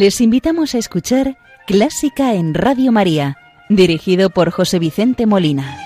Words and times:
Les 0.00 0.20
invitamos 0.20 0.76
a 0.76 0.78
escuchar 0.78 1.38
Clásica 1.66 2.34
en 2.34 2.54
Radio 2.54 2.92
María, 2.92 3.36
dirigido 3.68 4.30
por 4.30 4.52
José 4.52 4.78
Vicente 4.78 5.26
Molina. 5.26 5.76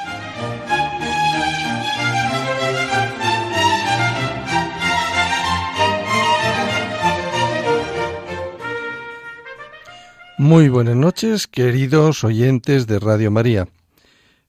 Muy 10.37 10.69
buenas 10.69 10.97
noches, 10.97 11.47
queridos 11.47 12.23
oyentes 12.23 12.87
de 12.87 12.99
Radio 12.99 13.31
María. 13.31 13.67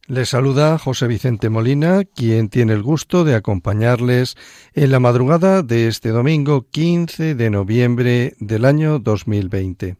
Les 0.07 0.27
saluda 0.27 0.77
José 0.77 1.07
Vicente 1.07 1.49
Molina, 1.49 2.03
quien 2.03 2.49
tiene 2.49 2.73
el 2.73 2.83
gusto 2.83 3.23
de 3.23 3.35
acompañarles 3.35 4.35
en 4.73 4.91
la 4.91 4.99
madrugada 4.99 5.63
de 5.63 5.87
este 5.87 6.09
domingo 6.09 6.67
15 6.69 7.35
de 7.35 7.49
noviembre 7.49 8.35
del 8.39 8.65
año 8.65 8.99
2020. 8.99 9.95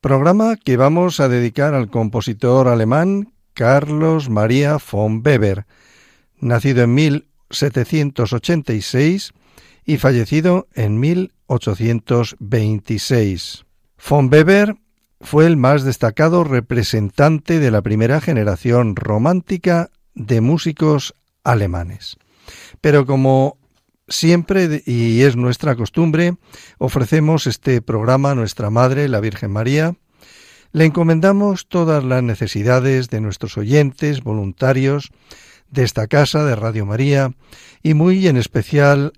Programa 0.00 0.54
que 0.54 0.76
vamos 0.76 1.18
a 1.18 1.28
dedicar 1.28 1.74
al 1.74 1.90
compositor 1.90 2.68
alemán 2.68 3.32
Carlos 3.52 4.30
María 4.30 4.78
von 4.92 5.24
Weber, 5.26 5.66
nacido 6.38 6.84
en 6.84 6.94
1786 6.94 9.32
y 9.84 9.96
fallecido 9.96 10.68
en 10.72 11.00
1826. 11.00 13.64
Von 14.08 14.32
Weber 14.32 14.76
fue 15.24 15.46
el 15.46 15.56
más 15.56 15.84
destacado 15.84 16.44
representante 16.44 17.58
de 17.58 17.70
la 17.70 17.82
primera 17.82 18.20
generación 18.20 18.94
romántica 18.94 19.90
de 20.14 20.40
músicos 20.40 21.14
alemanes. 21.42 22.18
Pero 22.80 23.06
como 23.06 23.56
siempre, 24.06 24.82
y 24.84 25.22
es 25.22 25.34
nuestra 25.34 25.76
costumbre, 25.76 26.36
ofrecemos 26.78 27.46
este 27.46 27.80
programa 27.80 28.32
a 28.32 28.34
nuestra 28.34 28.68
Madre, 28.68 29.08
la 29.08 29.20
Virgen 29.20 29.50
María, 29.50 29.96
le 30.72 30.84
encomendamos 30.84 31.68
todas 31.68 32.04
las 32.04 32.22
necesidades 32.22 33.08
de 33.08 33.20
nuestros 33.20 33.56
oyentes, 33.56 34.22
voluntarios 34.22 35.10
de 35.70 35.84
esta 35.84 36.06
casa 36.06 36.44
de 36.44 36.54
Radio 36.54 36.84
María, 36.84 37.32
y 37.82 37.94
muy 37.94 38.26
en 38.28 38.36
especial 38.36 39.12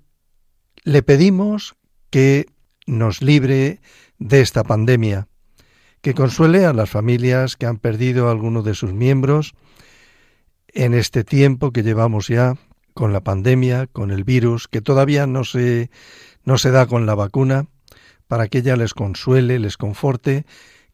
le 0.83 1.03
pedimos 1.03 1.75
que 2.09 2.45
nos 2.85 3.21
libre 3.21 3.81
de 4.19 4.39
esta 4.41 4.63
pandemia, 4.63 5.27
que 6.01 6.13
consuele 6.13 6.65
a 6.65 6.73
las 6.73 6.89
familias 6.89 7.55
que 7.55 7.65
han 7.65 7.77
perdido 7.77 8.27
a 8.27 8.31
alguno 8.31 8.63
de 8.63 8.75
sus 8.75 8.93
miembros 8.93 9.53
en 10.67 10.93
este 10.93 11.23
tiempo 11.23 11.71
que 11.71 11.83
llevamos 11.83 12.27
ya 12.27 12.55
con 12.93 13.13
la 13.13 13.21
pandemia, 13.21 13.87
con 13.87 14.11
el 14.11 14.23
virus, 14.23 14.67
que 14.67 14.81
todavía 14.81 15.27
no 15.27 15.43
se, 15.43 15.89
no 16.43 16.57
se 16.57 16.71
da 16.71 16.87
con 16.87 17.05
la 17.05 17.15
vacuna, 17.15 17.67
para 18.27 18.47
que 18.47 18.59
ella 18.59 18.75
les 18.75 18.93
consuele, 18.93 19.59
les 19.59 19.77
conforte, 19.77 20.45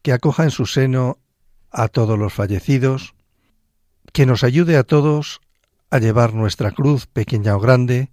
que 0.02 0.12
acoja 0.12 0.44
en 0.44 0.50
su 0.50 0.66
seno 0.66 1.18
a 1.70 1.88
todos 1.88 2.18
los 2.18 2.32
fallecidos, 2.32 3.14
que 4.12 4.26
nos 4.26 4.44
ayude 4.44 4.76
a 4.76 4.84
todos 4.84 5.40
a 5.90 5.98
llevar 5.98 6.34
nuestra 6.34 6.70
cruz, 6.70 7.06
pequeña 7.06 7.56
o 7.56 7.60
grande, 7.60 8.12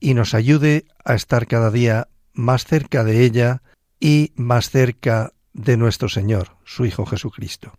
y 0.00 0.14
nos 0.14 0.34
ayude 0.34 0.86
a 1.04 1.14
estar 1.14 1.46
cada 1.46 1.70
día 1.70 2.08
más 2.32 2.64
cerca 2.64 3.04
de 3.04 3.24
ella 3.24 3.62
y 4.00 4.32
más 4.36 4.70
cerca 4.70 5.32
de 5.56 5.76
nuestro 5.76 6.08
Señor, 6.08 6.56
su 6.64 6.84
Hijo 6.84 7.06
Jesucristo. 7.06 7.72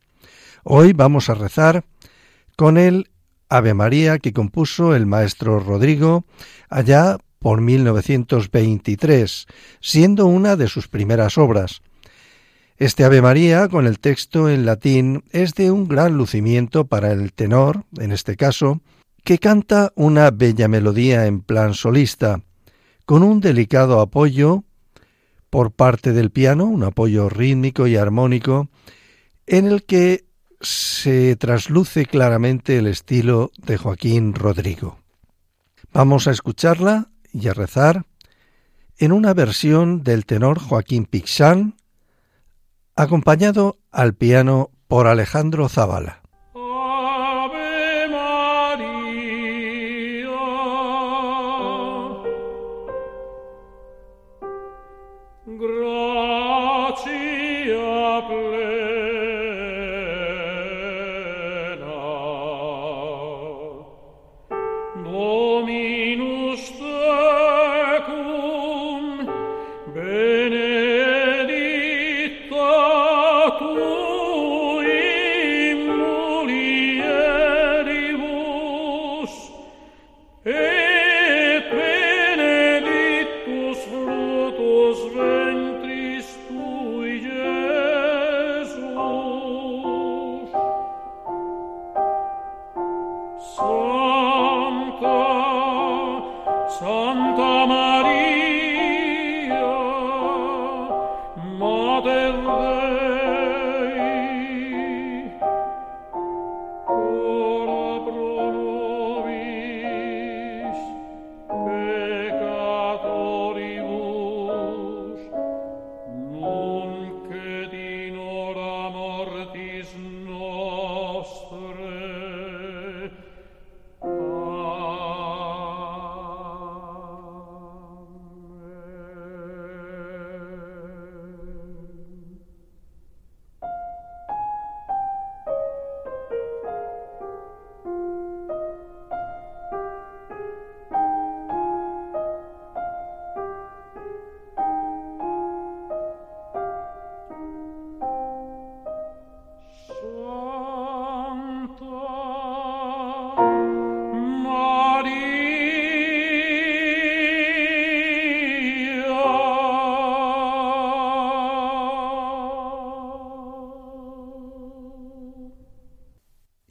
Hoy 0.63 0.93
vamos 0.93 1.29
a 1.29 1.35
rezar 1.35 1.85
con 2.55 2.77
el 2.77 3.09
Ave 3.49 3.73
María 3.73 4.17
que 4.19 4.33
compuso 4.33 4.95
el 4.95 5.05
maestro 5.05 5.59
Rodrigo 5.59 6.25
allá 6.69 7.17
por 7.39 7.61
1923, 7.61 9.45
siendo 9.79 10.25
una 10.25 10.55
de 10.55 10.67
sus 10.67 10.87
primeras 10.87 11.37
obras. 11.37 11.81
Este 12.77 13.03
Ave 13.03 13.21
María, 13.21 13.67
con 13.69 13.85
el 13.85 13.99
texto 13.99 14.49
en 14.49 14.65
latín, 14.65 15.23
es 15.31 15.53
de 15.53 15.71
un 15.71 15.87
gran 15.87 16.17
lucimiento 16.17 16.87
para 16.87 17.11
el 17.11 17.31
tenor, 17.31 17.85
en 17.97 18.11
este 18.11 18.35
caso, 18.35 18.81
que 19.23 19.37
canta 19.37 19.93
una 19.95 20.31
bella 20.31 20.67
melodía 20.67 21.25
en 21.27 21.41
plan 21.41 21.73
solista, 21.73 22.41
con 23.05 23.23
un 23.23 23.39
delicado 23.39 24.01
apoyo 24.01 24.63
por 25.49 25.71
parte 25.71 26.13
del 26.13 26.31
piano, 26.31 26.65
un 26.65 26.83
apoyo 26.83 27.29
rítmico 27.29 27.87
y 27.87 27.95
armónico, 27.95 28.69
en 29.45 29.67
el 29.67 29.83
que 29.83 30.25
se 30.61 31.35
trasluce 31.35 32.05
claramente 32.05 32.77
el 32.77 32.87
estilo 32.87 33.51
de 33.57 33.77
Joaquín 33.77 34.33
Rodrigo. 34.33 34.99
Vamos 35.93 36.27
a 36.27 36.31
escucharla 36.31 37.09
y 37.31 37.47
a 37.47 37.53
rezar 37.53 38.05
en 38.97 39.11
una 39.11 39.33
versión 39.33 40.03
del 40.03 40.25
tenor 40.25 40.59
Joaquín 40.59 41.05
Pixán, 41.05 41.75
acompañado 42.95 43.77
al 43.91 44.15
piano 44.15 44.71
por 44.87 45.07
Alejandro 45.07 45.69
Zavala. 45.69 46.23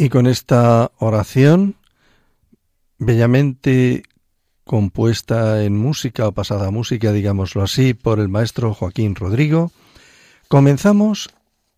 Y 0.06 0.08
con 0.08 0.28
esta 0.28 0.92
oración, 0.98 1.74
bellamente 2.96 4.04
compuesta 4.62 5.64
en 5.64 5.76
música 5.76 6.28
o 6.28 6.32
pasada 6.32 6.70
música, 6.70 7.10
digámoslo 7.10 7.64
así, 7.64 7.92
por 7.92 8.20
el 8.20 8.28
maestro 8.28 8.72
Joaquín 8.72 9.16
Rodrigo, 9.16 9.72
comenzamos 10.46 11.30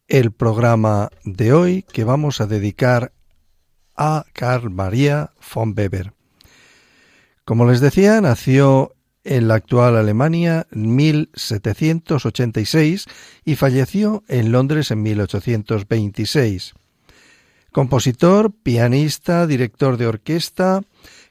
el 0.08 0.32
programa 0.32 1.08
de 1.24 1.54
hoy 1.54 1.86
que 1.90 2.04
vamos 2.04 2.42
a 2.42 2.46
dedicar 2.46 3.12
a 3.96 4.26
Carl 4.34 4.68
Maria 4.68 5.30
von 5.54 5.72
Weber. 5.74 6.12
Como 7.46 7.64
les 7.64 7.80
decía, 7.80 8.20
nació 8.20 8.94
en 9.24 9.48
la 9.48 9.54
actual 9.54 9.96
Alemania 9.96 10.66
en 10.70 10.96
1786 10.96 13.06
y 13.46 13.56
falleció 13.56 14.22
en 14.28 14.52
Londres 14.52 14.90
en 14.90 15.02
1826. 15.02 16.74
Compositor, 17.72 18.52
pianista, 18.52 19.46
director 19.46 19.96
de 19.96 20.06
orquesta, 20.06 20.82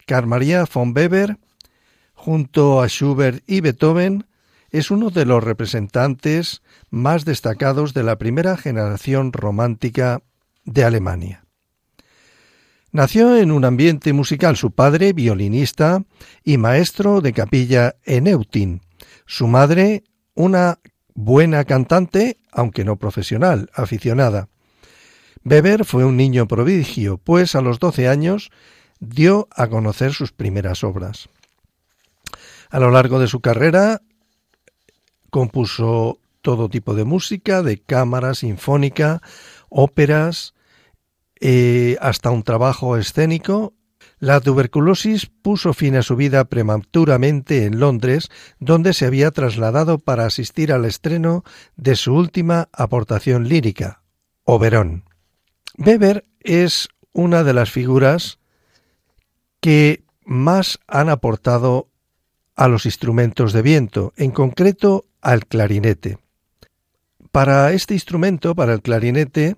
Carl 0.06 0.28
Maria 0.28 0.66
von 0.72 0.94
Weber, 0.96 1.38
junto 2.14 2.82
a 2.82 2.88
Schubert 2.88 3.44
y 3.48 3.62
Beethoven, 3.62 4.26
es 4.70 4.92
uno 4.92 5.10
de 5.10 5.26
los 5.26 5.44
representantes 5.44 6.62
más 6.90 7.26
destacados 7.26 7.94
de 7.94 8.04
la 8.04 8.18
primera 8.18 8.58
generación 8.58 9.34
romántica 9.34 10.22
de 10.66 10.84
Alemania. 10.84 11.46
Nació 12.92 13.38
en 13.38 13.52
un 13.52 13.66
ambiente 13.66 14.14
musical 14.14 14.56
su 14.58 14.72
padre, 14.72 15.14
violinista 15.14 16.04
y 16.44 16.58
maestro 16.58 17.22
de 17.22 17.34
capilla 17.34 17.96
en 18.04 18.28
Eutin, 18.28 18.82
su 19.26 19.48
madre, 19.48 20.04
una 20.36 20.80
buena 21.14 21.66
cantante, 21.66 22.38
aunque 22.52 22.86
no 22.86 22.98
profesional, 22.98 23.70
aficionada. 23.74 24.48
Weber 25.44 25.86
fue 25.86 26.06
un 26.06 26.18
niño 26.18 26.48
prodigio, 26.48 27.18
pues 27.18 27.56
a 27.56 27.62
los 27.62 27.80
doce 27.80 28.08
años 28.08 28.52
dio 29.00 29.48
a 29.52 29.68
conocer 29.68 30.14
sus 30.14 30.32
primeras 30.32 30.84
obras. 30.84 31.30
A 32.70 32.80
lo 32.80 32.92
largo 32.92 33.20
de 33.20 33.28
su 33.28 33.40
carrera 33.40 34.02
compuso 35.30 36.20
todo 36.42 36.70
tipo 36.70 36.96
de 36.96 37.04
música, 37.04 37.62
de 37.62 37.78
cámara, 37.78 38.34
sinfónica, 38.34 39.22
óperas, 39.70 40.54
eh, 41.40 41.98
hasta 42.02 42.32
un 42.32 42.44
trabajo 42.44 42.98
escénico. 42.98 43.74
La 44.20 44.40
tuberculosis 44.40 45.28
puso 45.28 45.74
fin 45.74 45.96
a 45.96 46.02
su 46.02 46.16
vida 46.16 46.46
prematuramente 46.46 47.66
en 47.66 47.80
Londres, 47.80 48.30
donde 48.60 48.94
se 48.94 49.06
había 49.06 49.32
trasladado 49.32 50.00
para 50.00 50.26
asistir 50.26 50.74
al 50.74 50.86
estreno 50.86 51.44
de 51.76 51.96
su 51.96 52.16
última 52.16 52.70
aportación 52.72 53.48
lírica, 53.48 54.02
Oberón. 54.44 55.07
Weber 55.78 56.26
es 56.40 56.90
una 57.14 57.44
de 57.44 57.54
las 57.54 57.72
figuras 57.72 58.40
que 59.62 60.04
más 60.26 60.80
han 60.88 61.10
aportado 61.10 61.90
a 62.56 62.68
los 62.68 62.86
instrumentos 62.86 63.54
de 63.54 63.62
viento, 63.62 64.14
en 64.18 64.32
concreto 64.32 65.06
al 65.22 65.46
clarinete. 65.46 66.18
Para 67.32 67.72
este 67.74 67.94
instrumento, 67.94 68.56
para 68.56 68.74
el 68.74 68.82
clarinete, 68.82 69.58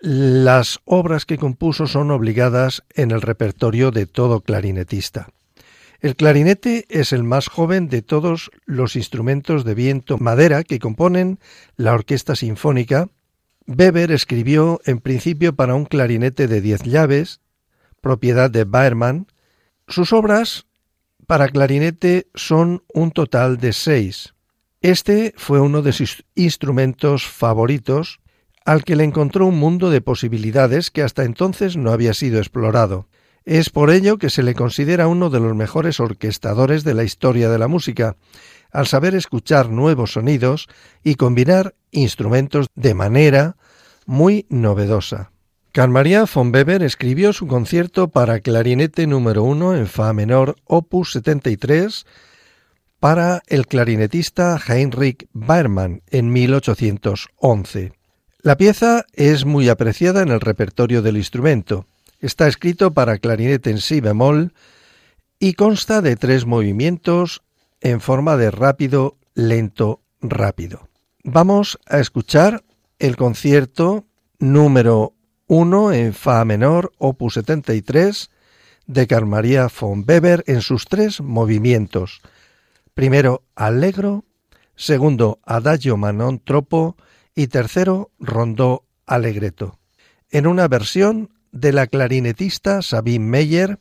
las 0.00 0.78
obras 0.84 1.26
que 1.26 1.36
compuso 1.36 1.86
son 1.86 2.10
obligadas 2.10 2.84
en 2.94 3.10
el 3.10 3.20
repertorio 3.20 3.90
de 3.90 4.06
todo 4.06 4.40
clarinetista. 4.40 5.28
El 6.00 6.16
clarinete 6.16 6.86
es 6.88 7.12
el 7.12 7.24
más 7.24 7.48
joven 7.48 7.88
de 7.88 8.00
todos 8.00 8.50
los 8.64 8.96
instrumentos 8.96 9.64
de 9.64 9.74
viento 9.74 10.16
madera 10.16 10.64
que 10.64 10.78
componen 10.78 11.38
la 11.76 11.92
orquesta 11.92 12.36
sinfónica. 12.36 13.08
Weber 13.70 14.10
escribió 14.10 14.80
en 14.84 14.98
principio 14.98 15.54
para 15.54 15.76
un 15.76 15.84
clarinete 15.84 16.48
de 16.48 16.60
diez 16.60 16.82
llaves, 16.82 17.40
propiedad 18.00 18.50
de 18.50 18.64
Bayermann. 18.64 19.28
Sus 19.86 20.12
obras 20.12 20.66
para 21.28 21.48
clarinete 21.48 22.26
son 22.34 22.82
un 22.92 23.12
total 23.12 23.58
de 23.58 23.72
seis. 23.72 24.34
Este 24.80 25.34
fue 25.36 25.60
uno 25.60 25.82
de 25.82 25.92
sus 25.92 26.24
instrumentos 26.34 27.24
favoritos 27.28 28.18
al 28.64 28.82
que 28.82 28.96
le 28.96 29.04
encontró 29.04 29.46
un 29.46 29.60
mundo 29.60 29.90
de 29.90 30.00
posibilidades 30.00 30.90
que 30.90 31.02
hasta 31.02 31.22
entonces 31.22 31.76
no 31.76 31.92
había 31.92 32.12
sido 32.12 32.40
explorado. 32.40 33.06
Es 33.44 33.70
por 33.70 33.90
ello 33.90 34.18
que 34.18 34.30
se 34.30 34.42
le 34.42 34.54
considera 34.54 35.06
uno 35.06 35.30
de 35.30 35.38
los 35.38 35.54
mejores 35.54 36.00
orquestadores 36.00 36.82
de 36.82 36.94
la 36.94 37.04
historia 37.04 37.48
de 37.48 37.58
la 37.58 37.68
música, 37.68 38.16
al 38.72 38.86
saber 38.86 39.14
escuchar 39.14 39.70
nuevos 39.70 40.12
sonidos 40.12 40.68
y 41.02 41.14
combinar 41.14 41.74
instrumentos 41.90 42.66
de 42.74 42.94
manera 42.94 43.56
muy 44.06 44.46
novedosa. 44.48 45.30
Carl 45.72 45.90
Maria 45.90 46.24
von 46.32 46.52
Weber 46.52 46.82
escribió 46.82 47.32
su 47.32 47.46
concierto 47.46 48.08
para 48.08 48.40
clarinete 48.40 49.06
número 49.06 49.44
1 49.44 49.76
en 49.76 49.86
Fa 49.86 50.12
menor, 50.12 50.56
opus 50.64 51.12
73, 51.12 52.06
para 52.98 53.42
el 53.46 53.66
clarinetista 53.66 54.60
Heinrich 54.66 55.28
Bayermann 55.32 56.02
en 56.10 56.32
1811. 56.32 57.92
La 58.42 58.56
pieza 58.56 59.04
es 59.12 59.44
muy 59.44 59.68
apreciada 59.68 60.22
en 60.22 60.30
el 60.30 60.40
repertorio 60.40 61.02
del 61.02 61.16
instrumento. 61.16 61.86
Está 62.20 62.48
escrito 62.48 62.92
para 62.92 63.18
clarinete 63.18 63.70
en 63.70 63.78
si 63.78 64.00
bemol 64.00 64.52
y 65.38 65.54
consta 65.54 66.02
de 66.02 66.16
tres 66.16 66.46
movimientos 66.46 67.42
en 67.80 68.00
forma 68.00 68.36
de 68.36 68.50
rápido, 68.50 69.16
lento, 69.34 70.02
rápido. 70.20 70.88
Vamos 71.24 71.78
a 71.86 71.98
escuchar 71.98 72.64
el 72.98 73.16
concierto 73.16 74.06
número 74.38 75.14
1 75.46 75.92
en 75.92 76.14
Fa 76.14 76.44
menor, 76.44 76.92
opus 76.98 77.34
73, 77.34 78.30
de 78.86 79.06
Carl 79.06 79.26
Maria 79.26 79.68
von 79.68 80.04
Weber 80.06 80.44
en 80.46 80.62
sus 80.62 80.86
tres 80.86 81.20
movimientos. 81.20 82.20
Primero, 82.94 83.44
allegro, 83.54 84.24
segundo, 84.76 85.38
adagio 85.44 85.96
manon 85.96 86.40
tropo 86.40 86.96
y 87.34 87.46
tercero 87.46 88.10
rondó 88.18 88.84
alegreto, 89.06 89.78
en 90.30 90.46
una 90.46 90.68
versión 90.68 91.30
de 91.52 91.72
la 91.72 91.86
clarinetista 91.86 92.82
Sabine 92.82 93.24
Meyer, 93.24 93.78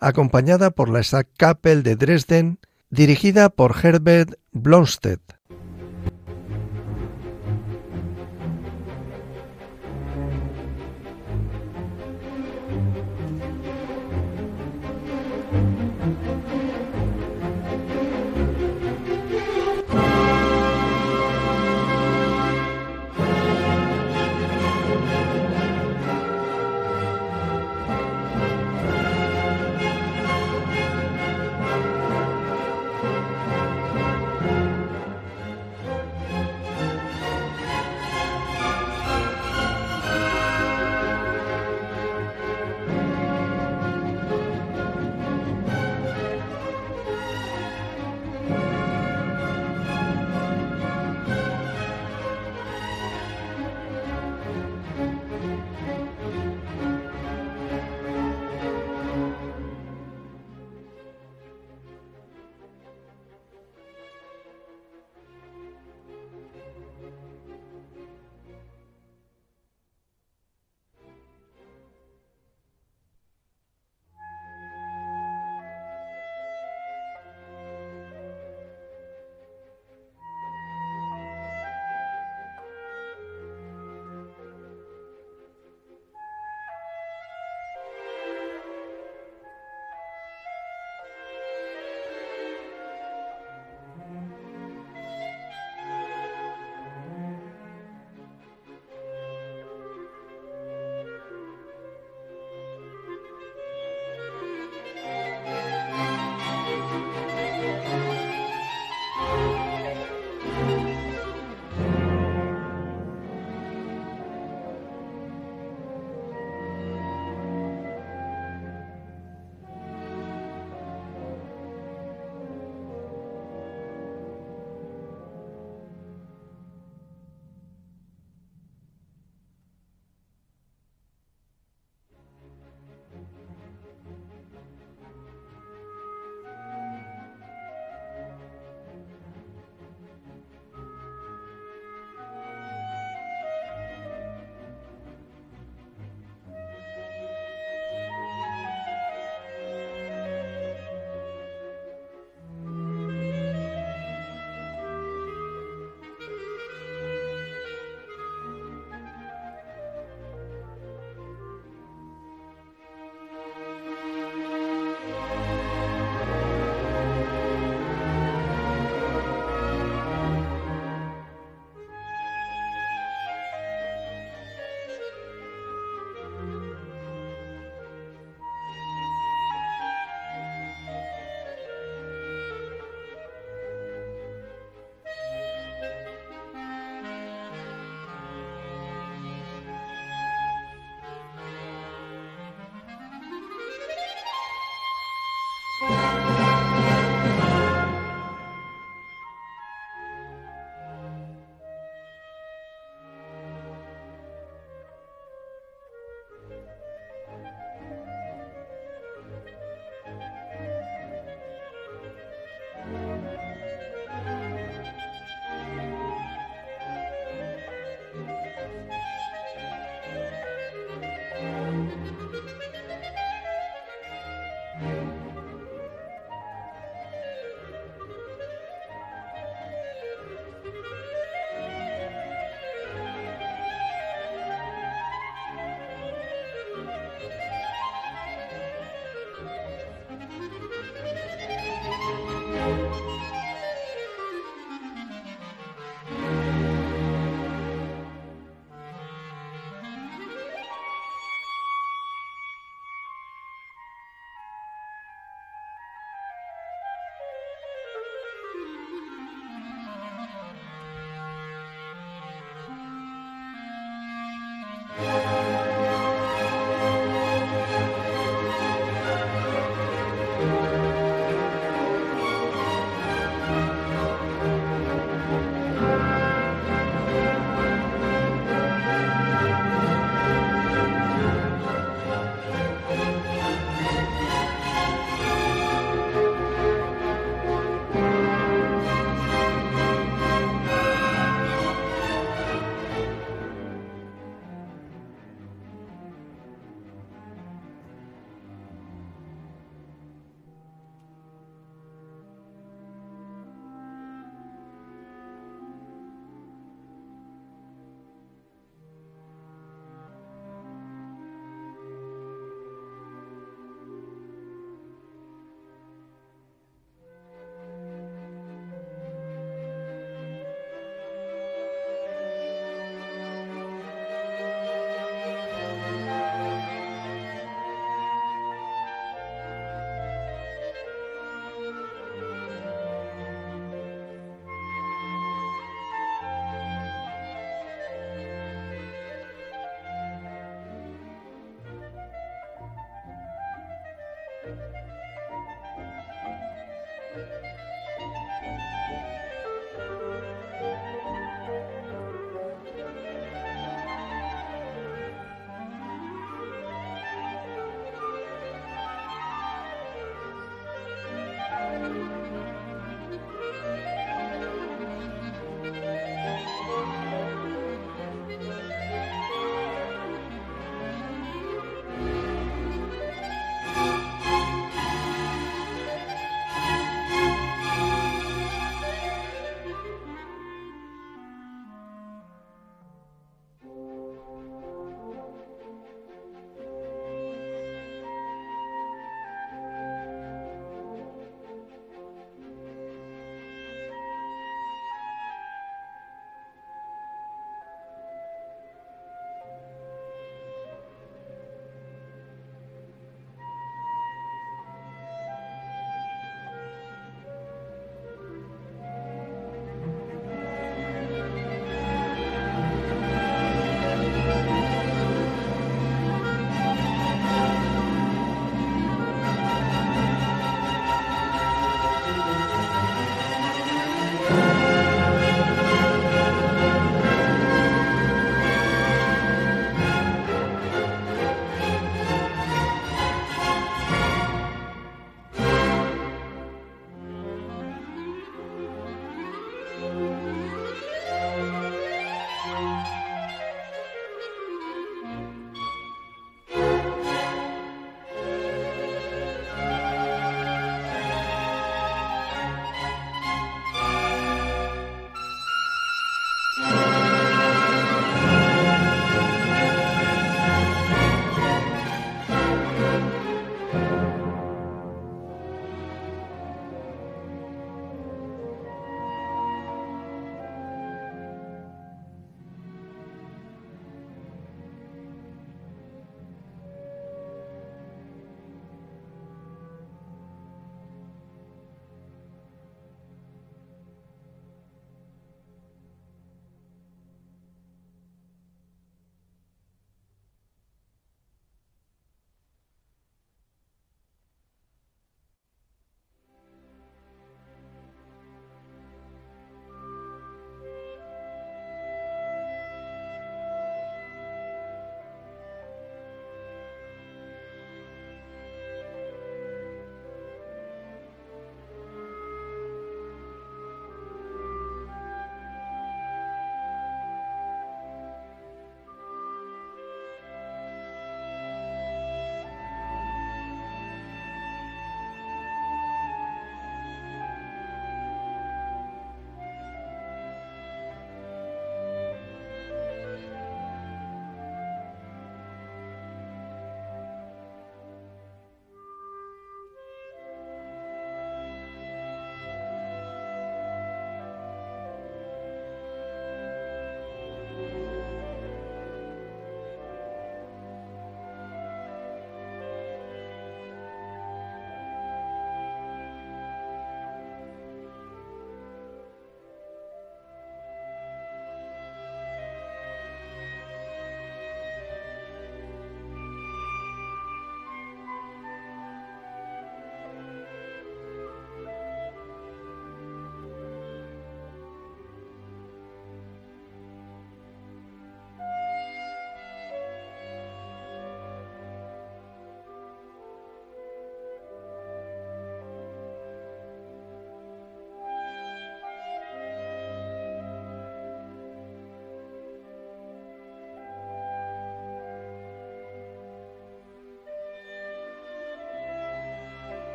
acompañada 0.00 0.70
por 0.70 0.90
la 0.90 1.02
Staatskapelle 1.02 1.82
de 1.82 1.96
Dresden, 1.96 2.58
dirigida 2.94 3.50
por 3.50 3.76
Herbert 3.82 4.34
Blomstedt. 4.52 5.20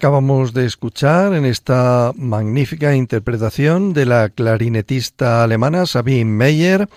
Acabamos 0.00 0.54
de 0.54 0.64
escuchar 0.64 1.34
en 1.34 1.44
esta 1.44 2.12
magnífica 2.16 2.96
interpretación 2.96 3.92
de 3.92 4.06
la 4.06 4.30
clarinetista 4.30 5.44
alemana 5.44 5.84
Sabine 5.84 6.24
Meyer 6.24 6.88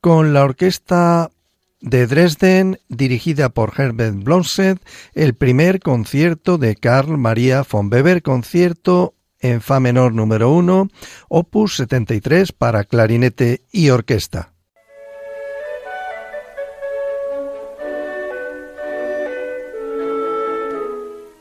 con 0.00 0.32
la 0.32 0.44
orquesta 0.44 1.32
de 1.80 2.06
Dresden 2.06 2.78
dirigida 2.88 3.48
por 3.48 3.72
Herbert 3.76 4.22
Blomstedt 4.22 4.78
el 5.14 5.34
primer 5.34 5.80
concierto 5.80 6.56
de 6.56 6.76
Carl 6.76 7.18
Maria 7.18 7.66
von 7.68 7.92
Weber, 7.92 8.22
concierto 8.22 9.14
en 9.40 9.60
Fa 9.60 9.80
menor 9.80 10.14
número 10.14 10.50
1, 10.50 10.86
opus 11.28 11.74
73 11.78 12.52
para 12.52 12.84
clarinete 12.84 13.62
y 13.72 13.88
orquesta. 13.88 14.53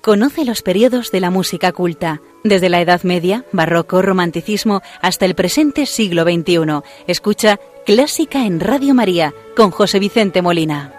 Conoce 0.03 0.43
los 0.43 0.63
periodos 0.63 1.11
de 1.11 1.21
la 1.21 1.29
música 1.29 1.71
culta, 1.71 2.19
desde 2.43 2.67
la 2.67 2.81
Edad 2.81 3.03
Media, 3.03 3.45
Barroco, 3.53 4.01
Romanticismo, 4.01 4.81
hasta 5.01 5.23
el 5.25 5.33
presente 5.33 5.85
siglo 5.85 6.23
XXI. 6.23 6.81
Escucha 7.07 7.57
Clásica 7.85 8.45
en 8.45 8.59
Radio 8.59 8.93
María 8.93 9.33
con 9.55 9.71
José 9.71 9.99
Vicente 9.99 10.41
Molina. 10.41 10.93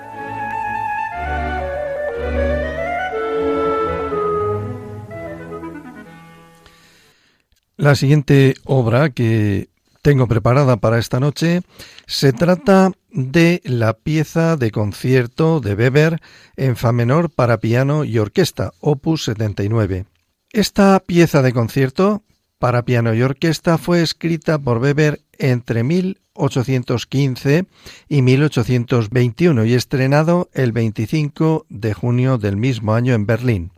La 7.76 7.96
siguiente 7.96 8.54
obra 8.64 9.10
que 9.10 9.68
tengo 10.04 10.28
preparada 10.28 10.76
para 10.76 10.98
esta 10.98 11.18
noche 11.18 11.62
se 12.06 12.34
trata 12.34 12.92
de 13.10 13.62
la 13.64 13.94
pieza 13.94 14.58
de 14.58 14.70
concierto 14.70 15.60
de 15.60 15.74
Weber 15.74 16.20
en 16.56 16.76
fa 16.76 16.92
menor 16.92 17.30
para 17.30 17.56
piano 17.56 18.04
y 18.04 18.18
orquesta, 18.18 18.74
opus 18.80 19.24
79. 19.24 20.04
Esta 20.52 21.00
pieza 21.00 21.40
de 21.40 21.54
concierto 21.54 22.22
para 22.58 22.84
piano 22.84 23.14
y 23.14 23.22
orquesta 23.22 23.78
fue 23.78 24.02
escrita 24.02 24.58
por 24.58 24.76
Weber 24.76 25.22
entre 25.38 25.82
1815 25.84 27.64
y 28.06 28.20
1821 28.20 29.64
y 29.64 29.72
estrenado 29.72 30.50
el 30.52 30.72
25 30.72 31.64
de 31.70 31.94
junio 31.94 32.36
del 32.36 32.58
mismo 32.58 32.92
año 32.92 33.14
en 33.14 33.24
Berlín. 33.24 33.70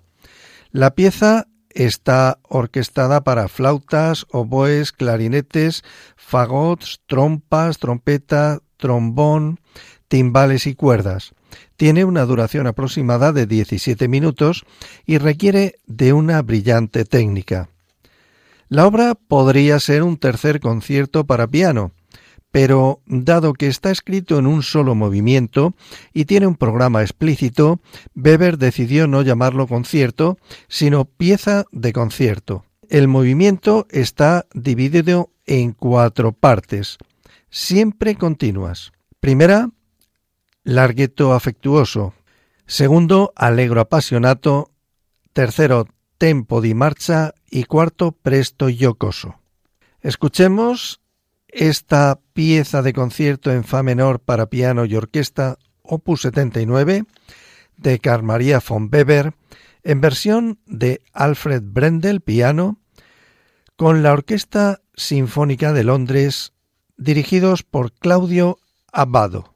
La 0.72 0.96
pieza 0.96 1.46
está 1.76 2.38
orquestada 2.42 3.22
para 3.22 3.48
flautas, 3.48 4.26
oboes, 4.30 4.92
clarinetes, 4.92 5.84
fagots, 6.16 7.00
trompas, 7.06 7.78
trompeta, 7.78 8.60
trombón, 8.76 9.60
timbales 10.08 10.66
y 10.66 10.74
cuerdas. 10.74 11.34
Tiene 11.76 12.04
una 12.04 12.24
duración 12.24 12.66
aproximada 12.66 13.32
de 13.32 13.46
17 13.46 14.08
minutos 14.08 14.64
y 15.04 15.18
requiere 15.18 15.76
de 15.86 16.12
una 16.12 16.40
brillante 16.42 17.04
técnica. 17.04 17.68
La 18.68 18.86
obra 18.86 19.14
podría 19.14 19.78
ser 19.78 20.02
un 20.02 20.16
tercer 20.16 20.60
concierto 20.60 21.24
para 21.24 21.46
piano, 21.46 21.92
pero 22.56 23.02
dado 23.04 23.52
que 23.52 23.66
está 23.66 23.90
escrito 23.90 24.38
en 24.38 24.46
un 24.46 24.62
solo 24.62 24.94
movimiento 24.94 25.74
y 26.14 26.24
tiene 26.24 26.46
un 26.46 26.54
programa 26.54 27.02
explícito, 27.02 27.80
Weber 28.14 28.56
decidió 28.56 29.06
no 29.06 29.20
llamarlo 29.20 29.66
concierto, 29.66 30.38
sino 30.66 31.04
pieza 31.04 31.66
de 31.70 31.92
concierto. 31.92 32.64
El 32.88 33.08
movimiento 33.08 33.86
está 33.90 34.46
dividido 34.54 35.28
en 35.44 35.72
cuatro 35.72 36.32
partes, 36.32 36.96
siempre 37.50 38.14
continuas. 38.14 38.92
Primera, 39.20 39.68
largueto 40.64 41.34
afectuoso. 41.34 42.14
Segundo, 42.66 43.34
allegro 43.36 43.82
apasionato. 43.82 44.70
Tercero, 45.34 45.88
tempo 46.16 46.62
di 46.62 46.72
marcha. 46.72 47.34
Y 47.50 47.64
cuarto, 47.64 48.12
presto 48.12 48.70
yocoso. 48.70 49.34
Escuchemos 50.00 51.02
esta 51.56 52.20
pieza 52.34 52.82
de 52.82 52.92
concierto 52.92 53.50
en 53.50 53.64
fa 53.64 53.82
menor 53.82 54.20
para 54.20 54.50
piano 54.50 54.84
y 54.84 54.94
orquesta, 54.94 55.56
opus 55.82 56.20
79, 56.20 57.04
de 57.78 57.98
Carl 57.98 58.22
Maria 58.22 58.60
von 58.60 58.90
Weber, 58.92 59.32
en 59.82 60.02
versión 60.02 60.58
de 60.66 61.00
Alfred 61.14 61.62
Brendel, 61.64 62.20
piano, 62.20 62.78
con 63.76 64.02
la 64.02 64.12
Orquesta 64.12 64.82
Sinfónica 64.94 65.72
de 65.72 65.84
Londres, 65.84 66.52
dirigidos 66.98 67.62
por 67.62 67.92
Claudio 67.92 68.58
Abbado. 68.92 69.55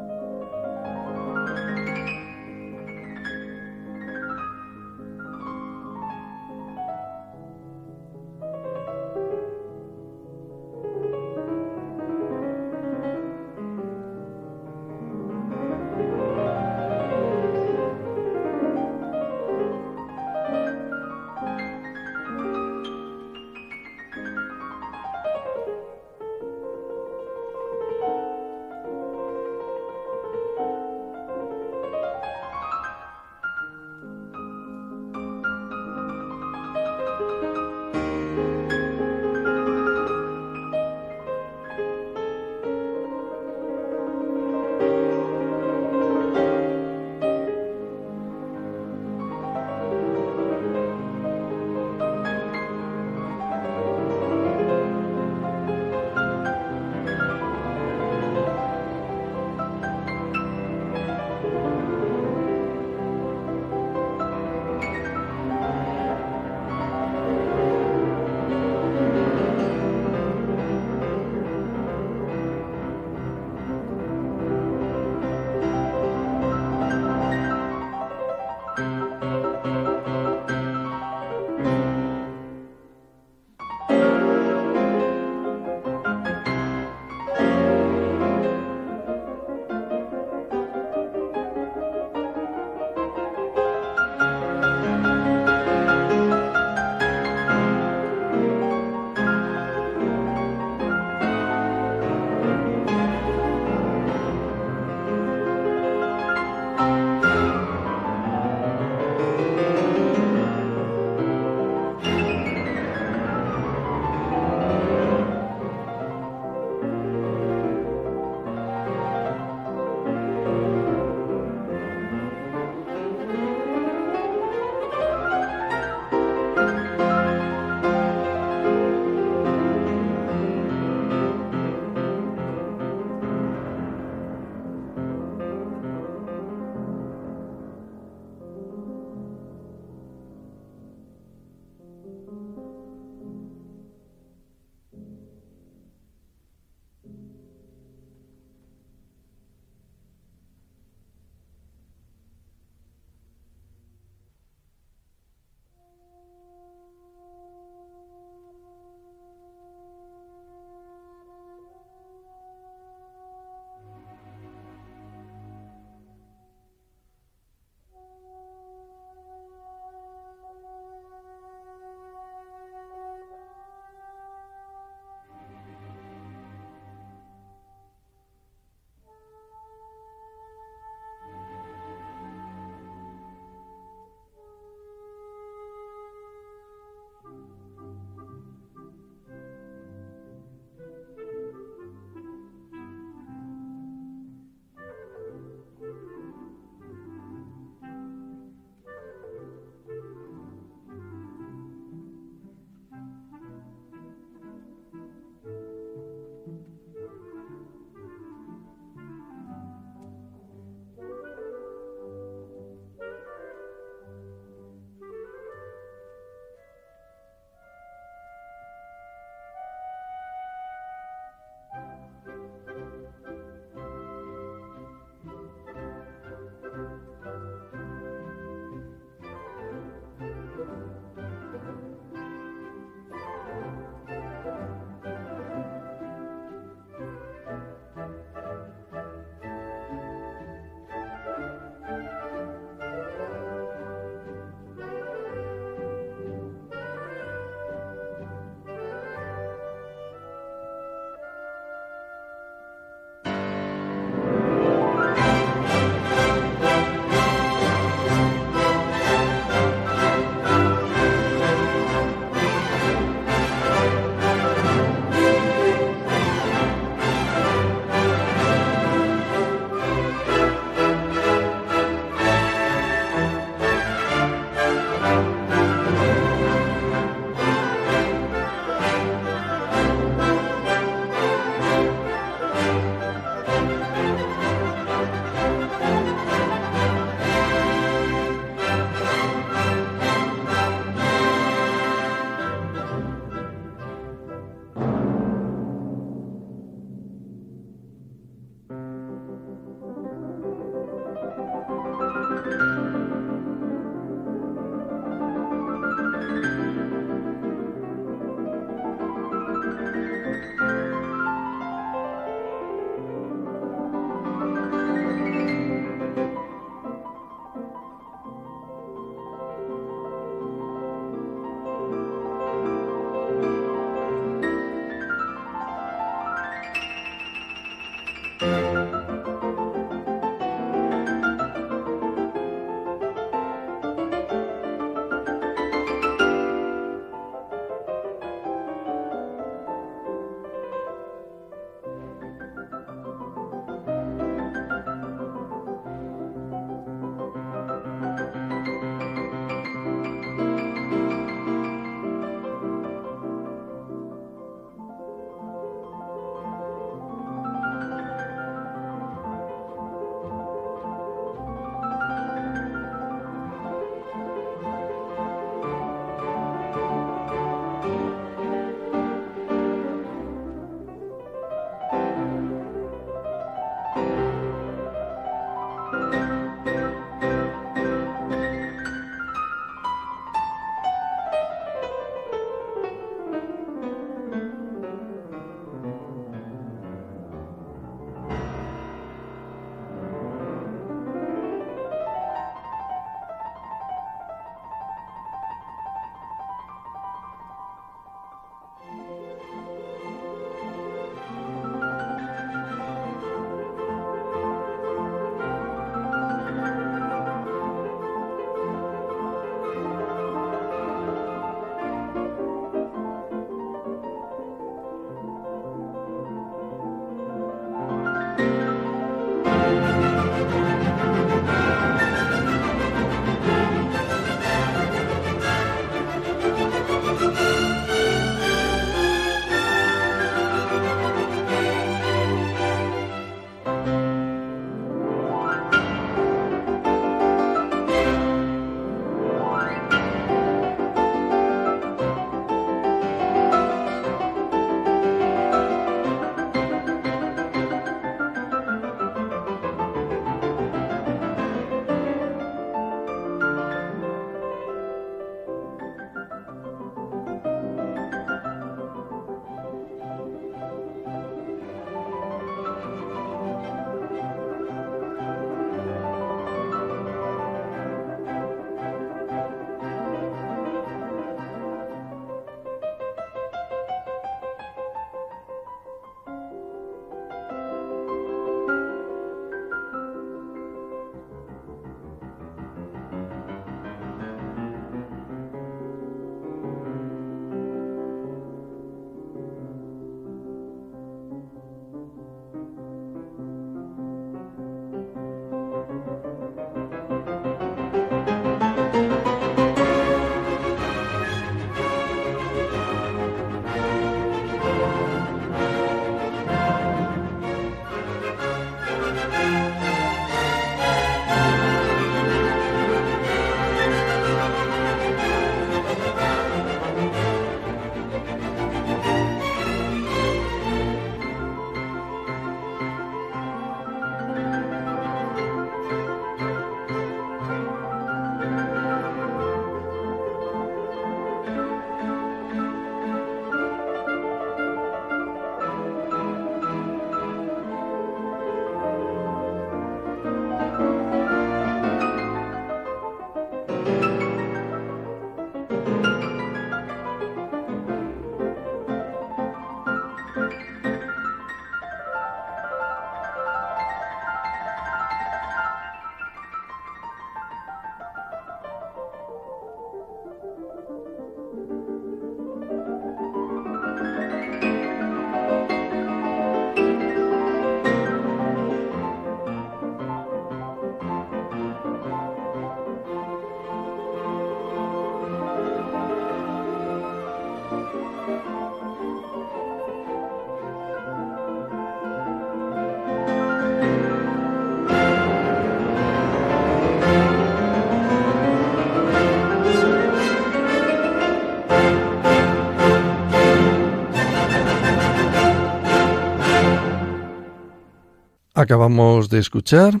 Acabamos 598.66 599.28
de 599.28 599.38
escuchar 599.38 600.00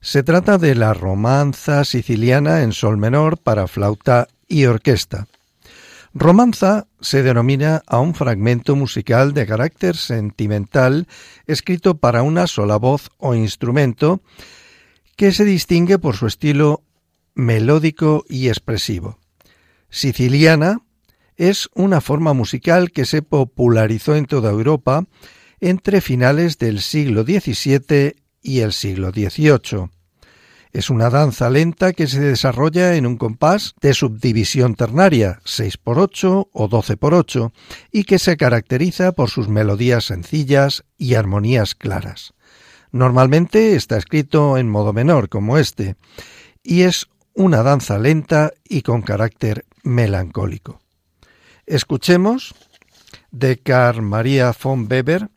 Se 0.02 0.24
trata 0.24 0.58
de 0.58 0.74
la 0.74 0.94
romanza 0.94 1.86
siciliana 1.86 2.64
en 2.64 2.72
sol 2.74 2.98
menor 2.98 3.38
para 3.38 3.68
flauta 3.68 4.28
y 4.48 4.66
orquesta. 4.66 5.28
Romanza 6.14 6.88
se 7.02 7.24
denomina 7.24 7.84
a 7.86 8.00
un 8.00 8.16
fragmento 8.16 8.76
musical 8.76 9.34
de 9.34 9.46
carácter 9.46 9.96
sentimental 9.96 11.08
escrito 11.46 11.98
para 11.98 12.24
una 12.24 12.48
sola 12.48 12.78
voz 12.78 13.12
o 13.18 13.36
instrumento 13.36 14.22
que 15.16 15.32
se 15.32 15.46
distingue 15.46 16.00
por 16.00 16.16
su 16.16 16.26
estilo 16.26 16.82
melódico 17.36 18.26
y 18.28 18.48
expresivo. 18.48 19.20
Siciliana 19.90 20.80
es 21.36 21.70
una 21.76 22.02
forma 22.02 22.34
musical 22.34 22.92
que 22.92 23.06
se 23.06 23.22
popularizó 23.22 24.16
en 24.16 24.26
toda 24.26 24.50
Europa 24.50 25.06
entre 25.60 26.02
finales 26.02 26.58
del 26.58 26.82
siglo 26.82 27.24
XVII 27.24 28.16
y 28.42 28.60
el 28.60 28.74
siglo 28.74 29.12
XVIII. 29.12 29.90
Es 30.72 30.90
una 30.90 31.10
danza 31.10 31.50
lenta 31.50 31.94
que 31.94 32.06
se 32.06 32.20
desarrolla 32.20 32.96
en 32.96 33.06
un 33.06 33.16
compás 33.16 33.76
de 33.80 33.94
subdivisión 33.94 34.76
ternaria, 34.76 35.40
6 35.46 35.78
por 35.78 36.00
8 36.00 36.50
o 36.52 36.68
12 36.68 36.98
por 36.98 37.14
8, 37.14 37.54
y 37.94 38.04
que 38.04 38.20
se 38.20 38.36
caracteriza 38.36 39.14
por 39.14 39.30
sus 39.30 39.48
melodías 39.48 40.04
sencillas 40.04 40.84
y 40.98 41.14
armonías 41.14 41.76
claras. 41.76 42.34
Normalmente 42.92 43.76
está 43.76 43.96
escrito 43.98 44.58
en 44.58 44.70
modo 44.70 44.92
menor, 44.92 45.30
como 45.30 45.58
este, 45.58 45.96
y 46.62 46.82
es 46.82 47.08
una 47.36 47.62
danza 47.64 48.00
lenta 48.00 48.54
y 48.64 48.82
con 48.82 49.02
carácter 49.02 49.66
melancólico. 49.84 50.80
Escuchemos 51.66 52.56
de 53.32 53.58
Carl 53.58 54.02
Maria 54.02 54.56
von 54.62 54.88
Weber 54.90 55.30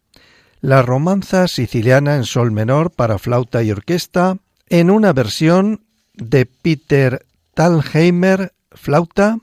la 0.61 0.83
romanza 0.83 1.47
siciliana 1.49 2.17
en 2.17 2.25
sol 2.25 2.51
menor 2.51 2.91
para 2.91 3.19
flauta 3.19 3.63
y 3.63 3.71
orquesta 3.71 4.39
en 4.69 4.91
una 4.91 5.13
versión 5.13 5.85
de 6.15 6.47
Peter 6.47 7.27
Thalheimer, 7.55 8.53
flauta, 8.73 9.39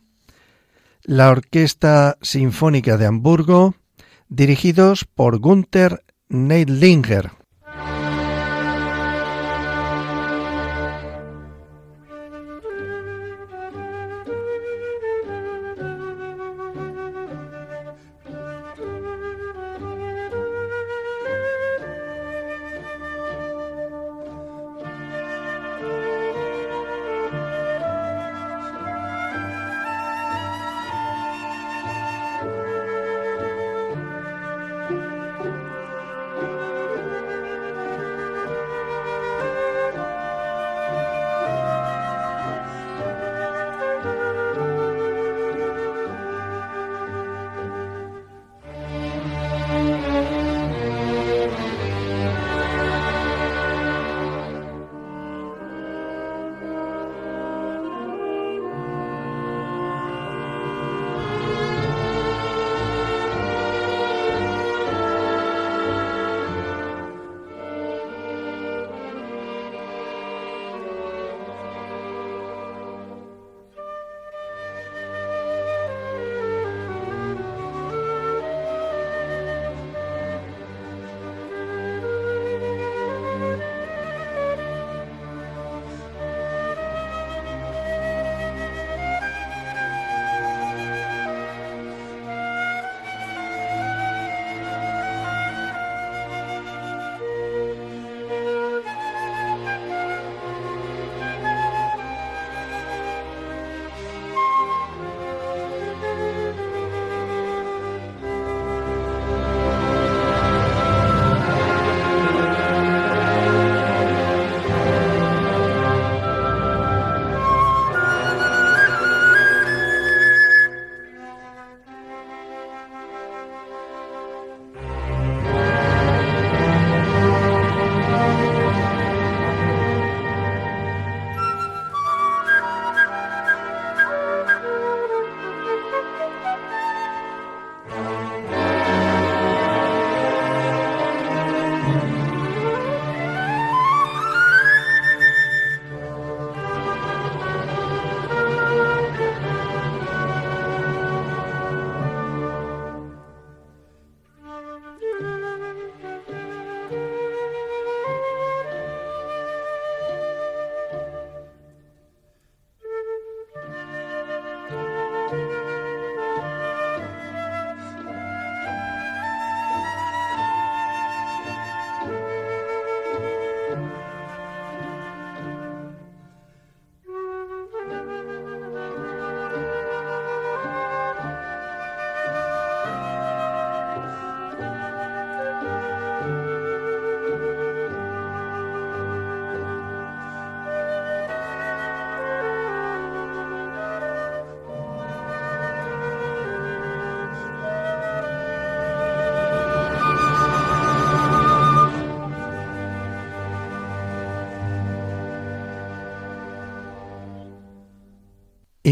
la 1.03 1.29
Orquesta 1.29 2.17
Sinfónica 2.21 2.97
de 2.97 3.05
Hamburgo, 3.05 3.75
dirigidos 4.27 5.05
por 5.05 5.39
Gunther 5.39 6.03
Neidlinger. 6.29 7.31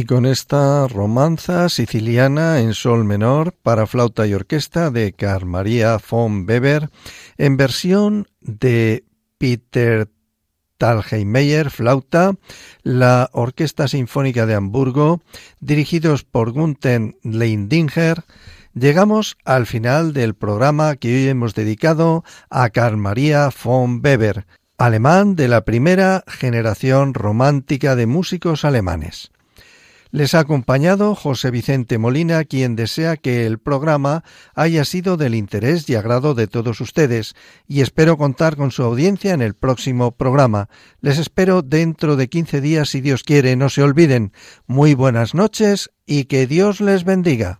Y 0.04 0.06
con 0.06 0.26
esta 0.26 0.86
romanza 0.89 1.70
siciliana 1.70 2.60
en 2.60 2.74
sol 2.74 3.06
menor 3.06 3.54
para 3.54 3.88
flauta 3.88 4.28
y 4.28 4.34
orquesta 4.34 4.91
de 4.91 5.14
Carl 5.14 5.45
Maria 5.45 5.97
von 5.97 6.45
Weber 6.45 6.89
en 7.38 7.56
versión 7.56 8.28
de 8.41 9.06
Peter 9.38 10.10
Talheimeyer, 10.78 11.70
flauta, 11.70 12.34
la 12.82 13.30
Orquesta 13.32 13.88
Sinfónica 13.88 14.45
de 14.45 14.56
Hamburgo, 14.56 15.22
dirigidos 15.62 16.26
por 16.26 16.51
Gunther 16.51 17.16
Leindinger, 17.24 18.26
llegamos 18.74 19.38
al 19.45 19.66
final 19.66 20.12
del 20.12 20.36
programa 20.36 20.97
que 20.97 21.16
hoy 21.16 21.30
hemos 21.30 21.56
dedicado 21.56 22.26
a 22.49 22.70
Carl 22.72 22.97
Maria 22.97 23.49
von 23.64 24.01
Weber, 24.04 24.47
alemán 24.78 25.38
de 25.38 25.47
la 25.47 25.64
primera 25.64 26.26
generación 26.28 27.14
romántica 27.14 27.95
de 27.95 28.06
músicos 28.06 28.66
alemanes. 28.66 29.32
Les 30.14 30.36
ha 30.36 30.41
acompañado 30.41 31.16
José 31.16 31.49
Vicente 31.49 31.97
Molina, 31.97 32.43
quien 32.43 32.76
desea 32.76 33.18
que 33.18 33.47
el 33.47 33.57
programa 33.57 34.24
haya 34.53 34.86
sido 34.86 35.18
del 35.18 35.34
interés 35.34 35.89
y 35.89 35.95
agrado 35.95 36.36
de 36.36 36.45
todos 36.45 36.82
ustedes, 36.82 37.34
y 37.68 37.82
espero 37.82 38.16
contar 38.16 38.55
con 38.55 38.70
su 38.70 38.84
audiencia 38.84 39.34
en 39.34 39.41
el 39.41 39.55
próximo 39.55 40.11
programa. 40.11 40.70
Les 41.01 41.18
espero 41.18 41.64
dentro 41.64 42.16
de 42.16 42.30
15 42.30 42.61
días 42.61 42.89
si 42.89 43.01
Dios 43.01 43.24
quiere. 43.24 43.55
No 43.55 43.70
se 43.70 43.82
olviden. 43.82 44.34
Muy 44.68 44.93
buenas 44.93 45.34
noches 45.34 45.89
y 46.05 46.26
que 46.26 46.45
Dios 46.45 46.80
les 46.80 47.05
bendiga. 47.05 47.59